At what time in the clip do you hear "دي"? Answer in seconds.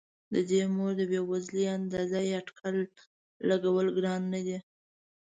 4.47-4.57